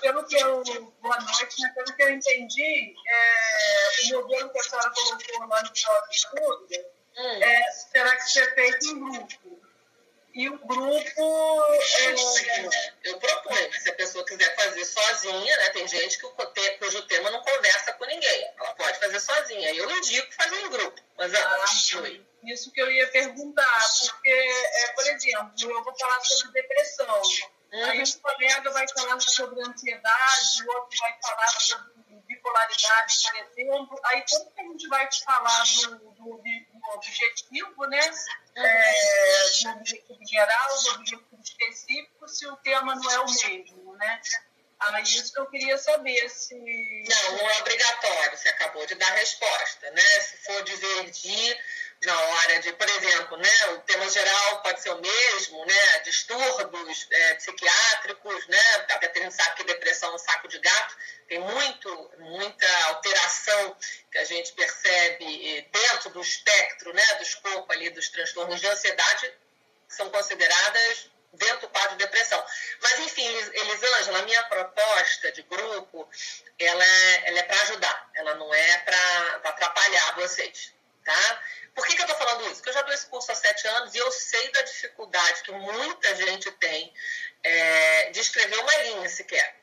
[0.00, 0.64] pelo que eu.
[1.00, 1.72] Boa noite, né?
[1.72, 6.68] pelo que eu entendi, é, o modelo que a senhora colocou lá no próprio estudo
[7.16, 7.42] hum.
[7.44, 7.62] é,
[7.92, 9.61] terá que ser feito em grupo
[10.34, 11.20] e o grupo.
[12.00, 12.14] É...
[13.04, 15.70] Eu proponho, mas se a pessoa quiser fazer sozinha, né?
[15.70, 18.50] Tem gente que o, cujo tema não conversa com ninguém.
[18.58, 19.74] Ela pode fazer sozinha.
[19.74, 21.00] Eu indico fazer em grupo.
[21.16, 21.64] Mas ah,
[22.44, 27.22] Isso que eu ia perguntar, porque, é, por exemplo, eu vou falar sobre depressão.
[27.72, 27.84] Uhum.
[27.84, 31.92] Aí um colega vai falar sobre ansiedade, o outro vai falar sobre
[32.26, 34.00] bipolaridade, por exemplo.
[34.04, 35.64] Aí como que a gente vai falar
[35.98, 36.11] do
[36.94, 38.10] objetivo, né?
[38.54, 38.92] É,
[39.62, 44.20] do objetivo geral, do objetivo específico, se o tema não é o mesmo, né?
[44.78, 46.54] Aí isso que eu queria saber se.
[46.54, 50.02] Não, não é obrigatório, você acabou de dar a resposta, né?
[50.02, 51.64] Se for divergir
[52.04, 57.06] na hora de, por exemplo, né, o tema geral pode ser o mesmo, né, distúrbios
[57.10, 60.96] é, psiquiátricos, né, a gente sabe que depressão é um saco de gato,
[61.28, 63.76] tem muito, muita alteração
[64.10, 69.32] que a gente percebe dentro do espectro, né, do escopo ali dos transtornos de ansiedade,
[69.88, 72.44] são consideradas dentro do quadro de depressão.
[72.82, 76.08] Mas, enfim, Elisângela, a minha proposta de grupo,
[76.58, 80.72] ela é, ela é para ajudar, ela não é para atrapalhar vocês,
[81.04, 81.42] tá?
[81.74, 82.56] Por que, que eu estou falando isso?
[82.56, 85.52] Porque eu já dou esse curso há sete anos e eu sei da dificuldade que
[85.52, 86.92] muita gente tem
[87.42, 89.62] é, de escrever uma linha sequer.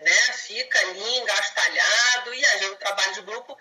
[0.00, 0.12] Né?
[0.32, 3.56] Fica ali engastalhado e a o trabalho de grupo.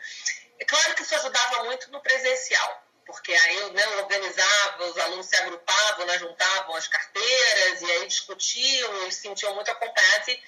[0.60, 5.26] É claro que isso ajudava muito no presencial, porque aí eu né, organizava, os alunos
[5.26, 10.43] se agrupavam, né, juntavam as carteiras e aí discutiam, eles se sentiam muito acompanhados e,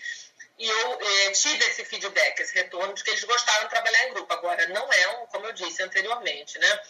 [0.58, 4.13] e eu eh, tive esse feedback, esse retorno de que eles gostavam de trabalhar em
[4.13, 4.34] grupo.
[4.34, 6.82] Agora, não é, um, como eu disse anteriormente, né?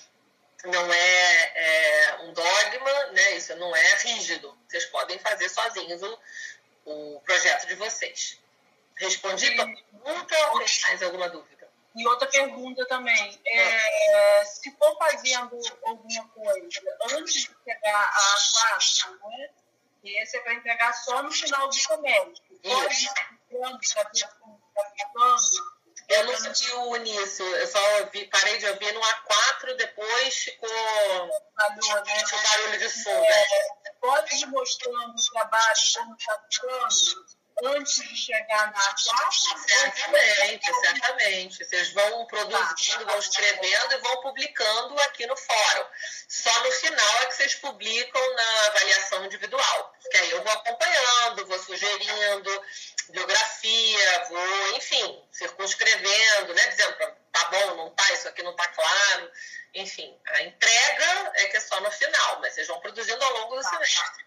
[0.66, 3.32] não é, é, um dogma, né?
[3.36, 4.58] Isso não é rígido.
[4.68, 6.20] Vocês podem fazer sozinhos o,
[6.86, 8.40] o projeto de vocês.
[8.96, 11.70] Respondi a pergunta ou mais alguma dúvida?
[11.96, 19.10] E outra pergunta também, é, se for fazendo alguma coisa antes de pegar a classe,
[19.10, 19.50] né?
[20.04, 22.60] E esse é para entregar só no final do semestre.
[22.64, 23.10] Pode
[26.08, 30.70] Eu não senti o início, eu só ouvi, parei de ouvir no A4, depois ficou
[30.70, 32.24] né?
[32.34, 33.26] um barulho de fundo.
[33.26, 37.26] É, pode ir mostrando o trabalho, como está ficando,
[37.64, 39.48] antes de chegar na classe?
[39.68, 41.66] Certamente, certamente.
[41.66, 45.86] Vocês vão produzindo, vão escrevendo e vão publicando aqui no fórum.
[46.28, 49.96] Só no final é que vocês publicam na avaliação individual.
[50.02, 52.64] Porque aí eu vou acompanhando, vou sugerindo
[53.10, 56.68] biografia, vou, enfim, circunscrevendo, né?
[56.68, 56.98] Dizendo,
[57.32, 59.32] tá bom, não tá, isso aqui não tá claro.
[59.74, 63.56] Enfim, a entrega é que é só no final, mas vocês vão produzindo ao longo
[63.56, 63.70] do tá.
[63.70, 64.26] semestre.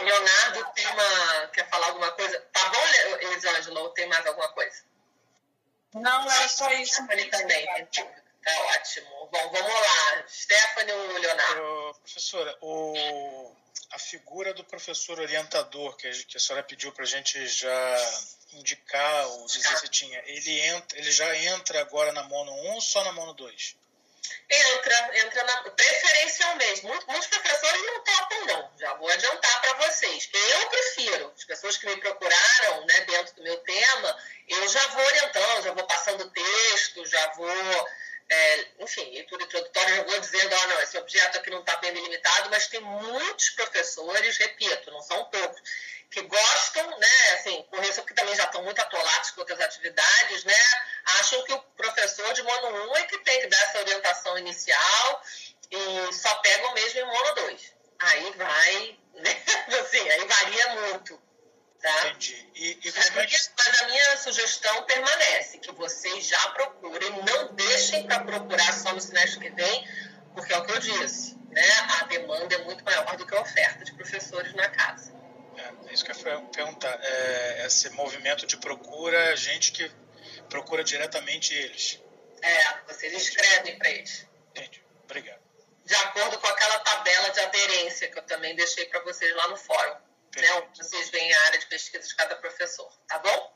[0.00, 1.46] Leonardo tem uma.
[1.48, 2.40] Quer falar alguma coisa?
[2.52, 4.84] Tá bom, Elisângela, ou tem mais alguma coisa?
[5.94, 6.94] Não, era só isso.
[6.94, 9.28] Stephanie também, tá ótimo.
[9.32, 10.24] Bom, vamos lá.
[10.28, 11.94] Stephanie ou Leonardo?
[12.00, 13.56] professora, o,
[13.90, 18.22] a figura do professor orientador que a, que a senhora pediu para a gente já
[18.52, 22.80] indicar ou dizer se tinha, ele, entra, ele já entra agora na mono 1 ou
[22.80, 23.76] só na mono 2?
[24.50, 26.86] Entra, entra na, preferencialmente.
[26.86, 28.70] Muitos, muitos professores não topam, não.
[28.78, 30.28] Já vou adiantar para vocês.
[30.32, 31.32] Eu prefiro.
[31.36, 35.72] As pessoas que me procuraram né, dentro do meu tema, eu já vou orientando, já
[35.72, 37.88] vou passando texto, já vou.
[38.30, 41.92] É, enfim, leitura introdutória, já vou dizendo, ah, não, esse objeto aqui não está bem
[41.92, 45.60] delimitado, mas tem muitos professores, repito, não são poucos,
[46.14, 50.54] que gostam, né, assim, conheço que também já estão muito atolados com outras atividades, né,
[51.18, 55.22] acham que o professor de mono 1 é que tem que dar essa orientação inicial
[55.72, 57.74] e só pegam mesmo em mono 2.
[57.98, 59.42] Aí vai, né,
[59.80, 61.20] assim, aí varia muito.
[61.82, 62.08] Tá?
[62.08, 62.48] Entendi.
[62.54, 63.36] E, e mas, é que...
[63.58, 69.00] mas a minha sugestão permanece, que vocês já procurem, não deixem para procurar só no
[69.00, 69.88] semestre que vem,
[70.32, 71.68] porque é o que eu disse, né?
[72.00, 75.23] A demanda é muito maior do que a oferta de professores na casa.
[75.56, 76.98] É, é isso que eu ia perguntar.
[77.02, 79.90] É, esse movimento de procura, gente que
[80.48, 82.00] procura diretamente eles.
[82.42, 84.26] É, vocês escrevem para eles.
[84.50, 84.82] Entendi.
[85.04, 85.42] Obrigado.
[85.84, 89.56] De acordo com aquela tabela de aderência que eu também deixei para vocês lá no
[89.56, 89.96] fórum.
[90.36, 92.92] Né, onde vocês veem a área de pesquisa de cada professor.
[93.06, 93.54] Tá bom?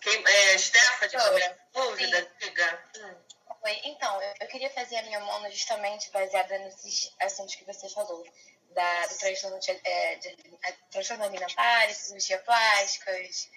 [0.00, 2.32] Quem, é, Stephanie, também dúvida?
[2.40, 2.84] Diga.
[2.96, 3.14] Hum.
[3.62, 7.88] Oi, então, eu, eu, queria fazer a minha mono justamente baseada nesses assuntos que você
[7.90, 8.24] falou
[8.70, 10.28] da, do transtorno, de, é, de,
[10.64, 13.48] é, transtorno alimentar, cirurgia plásticas.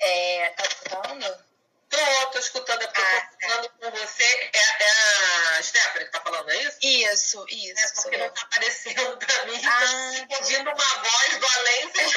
[0.00, 1.44] É, tá escutando?
[1.88, 3.48] Tô, tô escutando, é porque ah, eu tô tá.
[3.48, 4.24] falando com você.
[4.24, 6.78] É, é a Stephanie que tá falando, é isso?
[6.82, 7.80] Isso, isso.
[7.80, 12.12] É porque não tá aparecendo pra mim, ah, então, ouvindo uma voz do além, vocês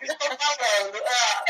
[0.10, 1.02] estão falando.
[1.06, 1.44] Ah,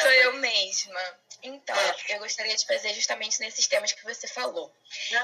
[0.00, 1.18] Sou eu mesma.
[1.42, 1.76] Então,
[2.10, 4.70] eu gostaria de fazer justamente nesses temas que você falou.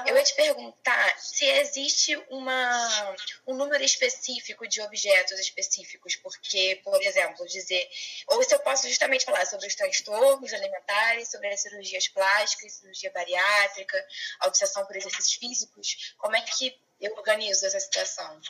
[0.05, 7.01] Eu ia te perguntar se existe uma, um número específico de objetos específicos, porque, por
[7.03, 7.87] exemplo, dizer.
[8.27, 13.11] Ou se eu posso justamente falar sobre os transtornos alimentares, sobre as cirurgias plásticas, cirurgia
[13.11, 14.07] bariátrica,
[14.39, 18.41] a obsessão por exercícios físicos, como é que eu organizo essa situação?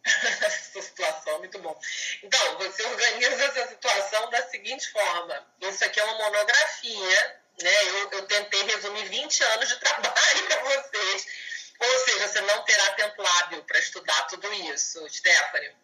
[0.04, 1.39] essa situação,
[1.70, 1.80] bom.
[2.22, 7.88] Então, você organiza essa situação da seguinte forma: isso aqui é uma monografia, né?
[7.88, 11.26] Eu, eu tentei resumir 20 anos de trabalho para vocês,
[11.78, 15.74] ou seja, você não terá tempo hábil para estudar tudo isso, Stephanie.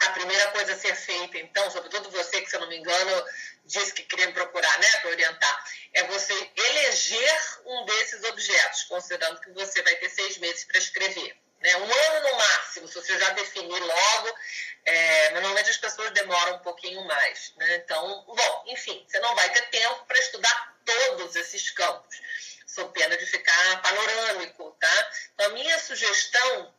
[0.00, 3.24] A primeira coisa a ser feita, então, sobretudo você que, se eu não me engano,
[3.64, 9.40] disse que queria me procurar, né, para orientar, é você eleger um desses objetos, considerando
[9.40, 11.38] que você vai ter seis meses para escrever.
[11.64, 11.74] Né?
[11.78, 14.36] Um ano no máximo, se você já definir logo,
[14.84, 17.54] é, normalmente as pessoas demoram um pouquinho mais.
[17.56, 17.76] Né?
[17.76, 22.20] Então, bom, enfim, você não vai ter tempo para estudar todos esses campos,
[22.66, 24.76] sob pena de ficar panorâmico.
[24.78, 25.10] Tá?
[25.32, 26.74] Então, a minha sugestão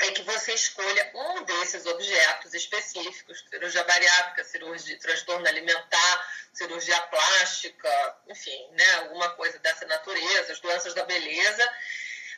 [0.00, 7.00] é que você escolha um desses objetos específicos, cirurgia bariátrica, cirurgia de transtorno alimentar, cirurgia
[7.02, 11.70] plástica, enfim, né, alguma coisa dessa natureza, as doenças da beleza,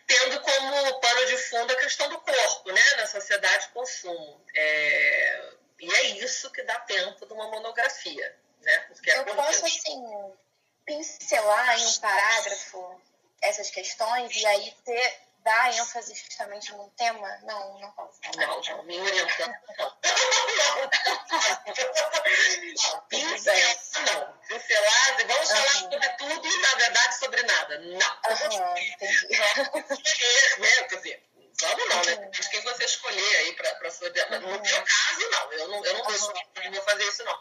[0.06, 4.44] tendo como pano de fundo a questão do corpo, né, na sociedade de consumo.
[4.54, 8.78] É, e é isso que dá tempo de uma monografia, né?
[8.88, 10.32] Porque é Eu posso, assim,
[10.84, 13.00] pincelar em um parágrafo
[13.40, 17.28] essas questões e aí ter, dar ênfase justamente num tema?
[17.42, 18.20] Não, não posso.
[18.36, 19.96] Não, não, me orientando, não.
[23.08, 23.76] pincelar,
[24.06, 24.38] não.
[24.48, 25.56] Pincelar, vamos uhum.
[25.56, 27.78] falar sobre tudo e, na verdade, sobre nada.
[27.78, 27.92] Não.
[27.92, 28.74] Uhum,
[30.58, 30.82] né?
[30.88, 31.28] Quer dizer,
[31.60, 32.14] vamos não, né?
[32.30, 34.08] De quem você escolher aí para sua.
[34.10, 35.52] No meu caso, não.
[35.52, 37.38] Eu não, eu não vou fazer isso, não.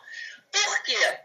[0.51, 1.19] Por quê?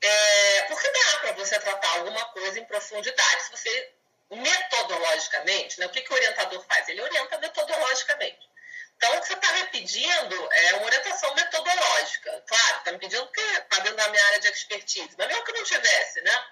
[0.00, 3.42] É, porque dá para você tratar alguma coisa em profundidade.
[3.44, 3.93] Se você,
[4.36, 6.88] metodologicamente, né, o que, que o orientador faz?
[6.88, 8.50] Ele orienta metodologicamente.
[8.96, 12.44] Então, o que você está me pedindo é uma orientação metodológica.
[12.46, 15.14] Claro, está me pedindo que está dentro da minha área de expertise.
[15.18, 16.46] Mas mesmo que não tivesse, né?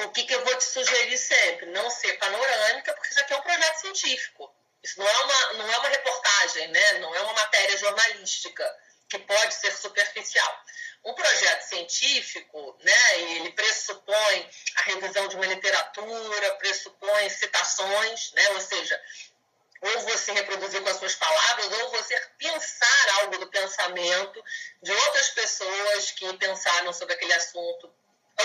[0.00, 1.66] O que, que eu vou te sugerir sempre?
[1.66, 4.52] Não ser panorâmica, porque isso aqui é um projeto científico.
[4.82, 6.92] Isso não é uma, não é uma reportagem, né?
[6.98, 10.64] não é uma matéria jornalística que pode ser superficial.
[11.04, 18.60] Um projeto científico, né, ele pressupõe a revisão de uma literatura, pressupõe citações, né, ou
[18.60, 19.02] seja,
[19.82, 24.44] ou você reproduzir com as suas palavras, ou você pensar algo do pensamento
[24.80, 27.92] de outras pessoas que pensaram sobre aquele assunto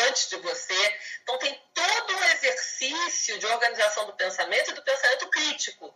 [0.08, 1.00] antes de você.
[1.22, 5.96] Então, tem todo um exercício de organização do pensamento e do pensamento crítico,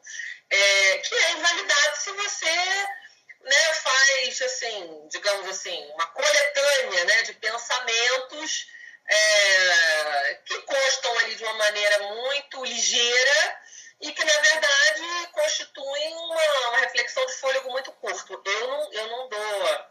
[0.50, 2.88] é, que é invalidado se você
[3.44, 8.68] né, faz, assim, digamos assim, uma coletânea né, de pensamentos
[9.08, 13.62] é, que constam ali de uma maneira muito ligeira
[14.00, 18.42] e que, na verdade, constituem uma, uma reflexão de fôlego muito curto.
[18.44, 19.86] Eu não, eu não dou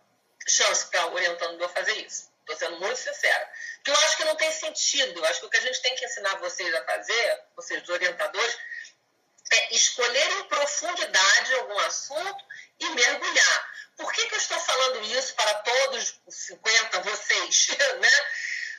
[0.49, 2.31] chance para orientando a fazer isso.
[2.41, 3.53] Estou sendo muito sincera.
[3.77, 5.25] Porque eu acho que não tem sentido.
[5.27, 8.59] Acho que o que a gente tem que ensinar vocês a fazer, vocês, os orientadores,
[9.53, 12.45] é escolher em profundidade algum assunto
[12.81, 13.71] e mergulhar.
[13.97, 17.69] Por que, que eu estou falando isso para todos os 50, vocês?
[18.01, 18.11] Né?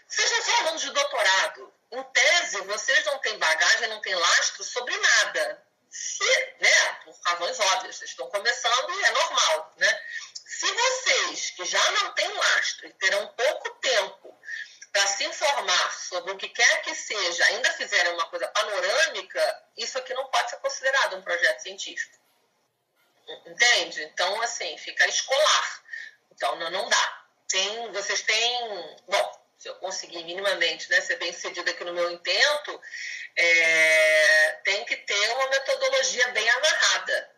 [0.07, 1.73] Vocês não são alunos de doutorado.
[1.91, 5.63] Em tese, vocês não têm bagagem, não têm lastro sobre nada.
[5.89, 9.73] Se, né, por razões óbvias, vocês estão começando e é normal.
[9.77, 10.01] Né?
[10.45, 14.37] Se vocês, que já não têm lastro e terão pouco tempo
[14.91, 19.97] para se informar sobre o que quer que seja, ainda fizerem uma coisa panorâmica, isso
[19.97, 22.17] aqui não pode ser considerado um projeto científico.
[23.45, 24.03] Entende?
[24.03, 25.83] Então, assim, fica escolar.
[26.31, 27.25] Então, não, não dá.
[27.47, 28.97] Tem, vocês têm.
[29.07, 32.81] Bom, se eu conseguir minimamente né, ser bem sucedido aqui no meu intento,
[33.35, 37.31] é, tem que ter uma metodologia bem amarrada.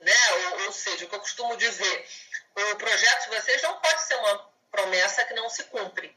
[0.00, 0.32] Né?
[0.32, 2.08] Ou, ou seja, o que eu costumo dizer,
[2.54, 6.16] o projeto de vocês não pode ser uma promessa que não se cumpre.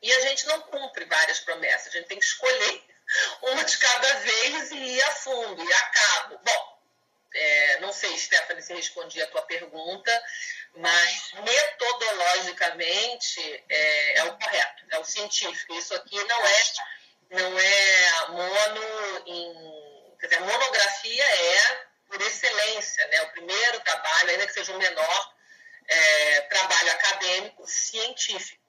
[0.00, 2.84] E a gente não cumpre várias promessas, a gente tem que escolher
[3.42, 6.40] uma de cada vez e ir a fundo, e a cabo.
[6.42, 6.75] Bom,
[7.34, 10.24] é, não sei, Stephanie, se respondi a tua pergunta,
[10.76, 15.74] mas metodologicamente é, é, o correto, é o científico.
[15.74, 16.62] Isso aqui não é,
[17.30, 20.16] não é mono em.
[20.18, 23.20] Quer dizer, a monografia é por excelência, né?
[23.22, 25.34] O primeiro trabalho, ainda que seja o menor,
[25.88, 28.64] é, trabalho acadêmico científico.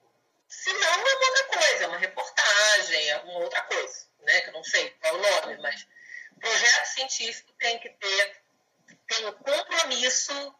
[0.48, 4.40] Se não, é outra coisa, é uma reportagem, é uma outra coisa, né?
[4.40, 5.86] Que eu não sei qual é o nome, mas
[6.38, 8.36] projeto científico tem que ter
[9.26, 10.54] um compromisso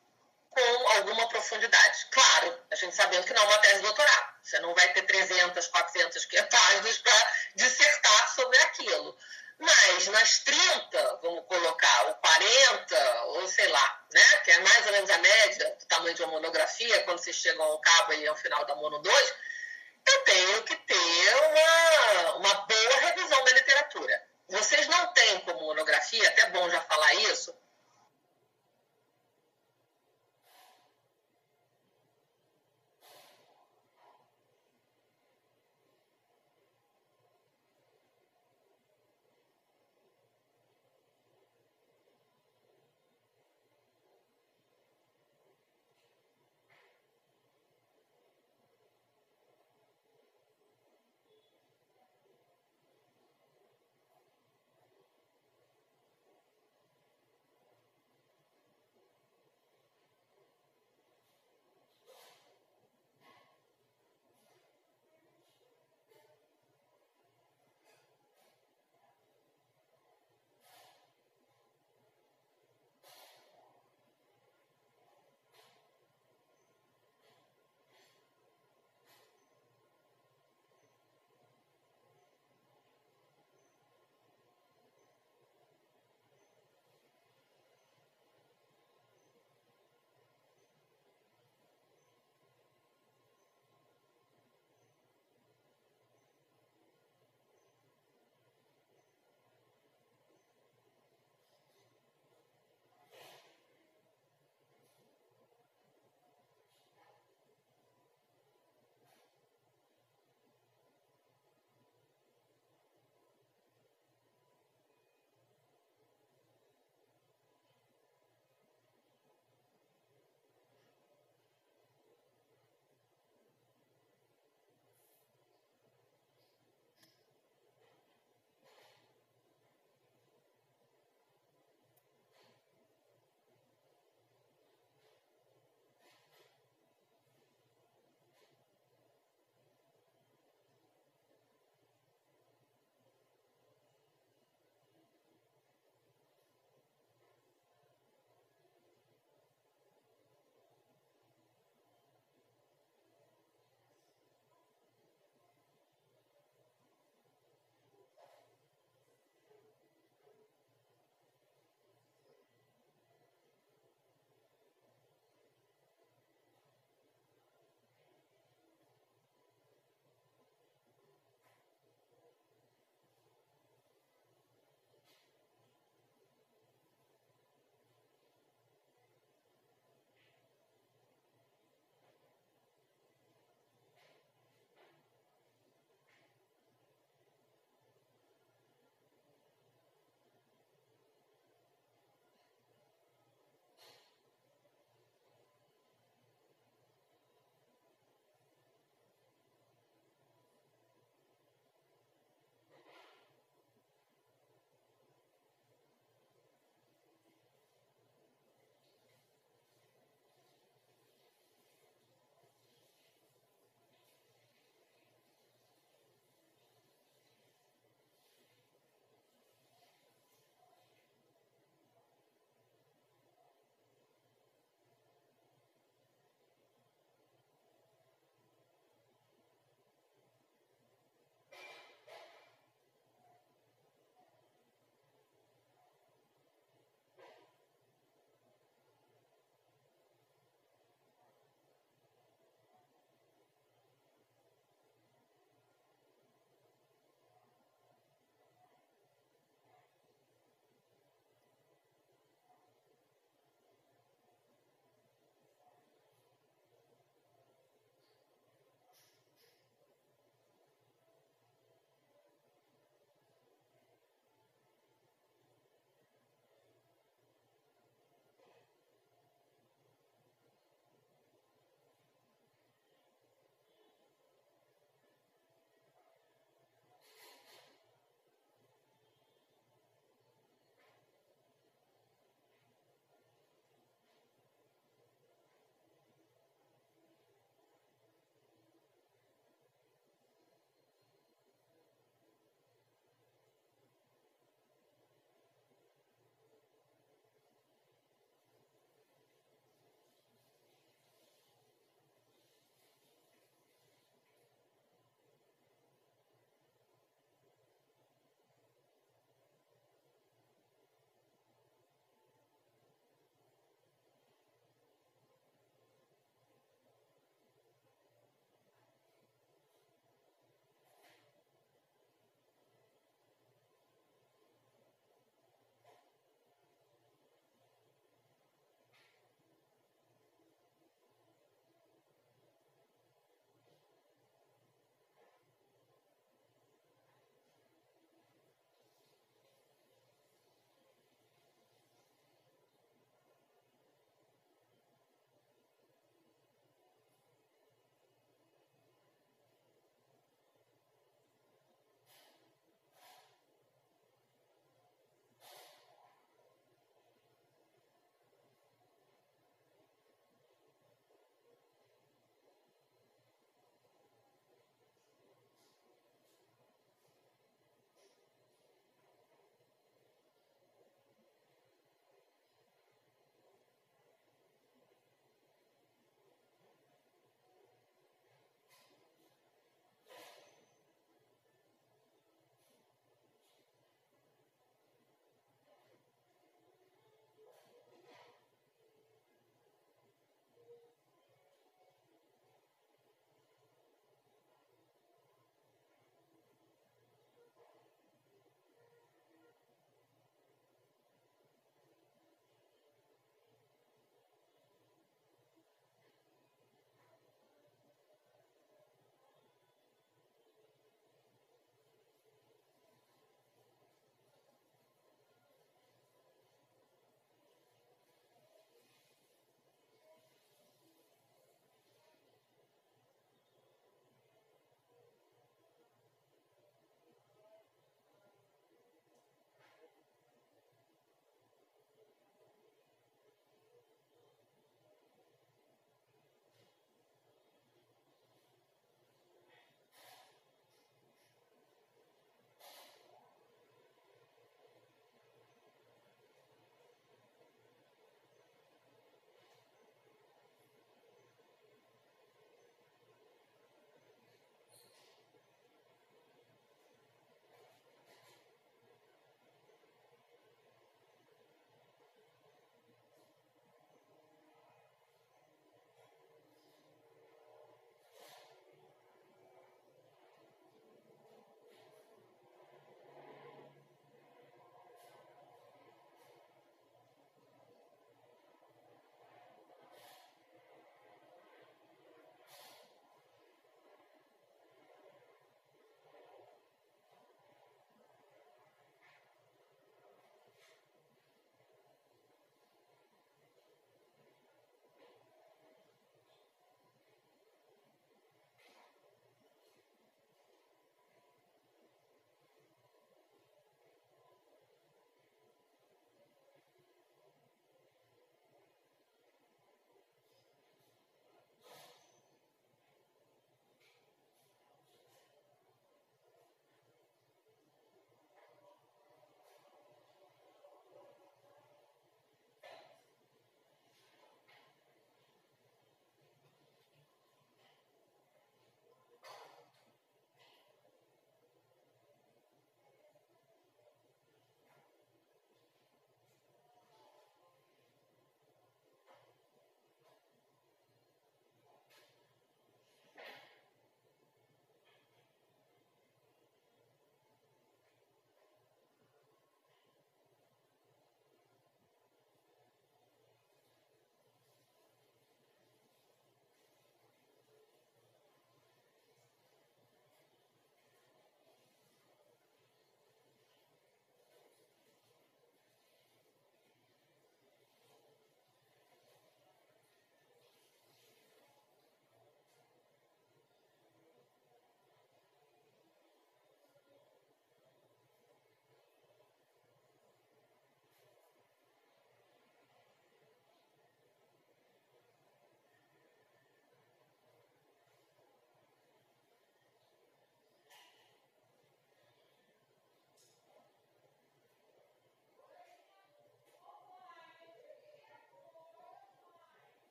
[0.50, 2.06] com alguma profundidade.
[2.10, 4.34] Claro, a gente sabendo que não é uma tese de doutorado.
[4.42, 9.16] Você não vai ter 300, 400, 500 páginas para dissertar sobre aquilo.
[9.58, 14.22] Mas nas 30, vamos colocar, ou 40, ou sei lá, né?
[14.44, 17.64] que é mais ou menos a média do tamanho de uma monografia, quando vocês chegam
[17.64, 19.34] ao cabo e ao final da Mono 2,
[20.06, 24.22] eu tenho que ter uma, uma boa revisão da literatura.
[24.48, 27.54] Vocês não têm como monografia, até bom já falar isso,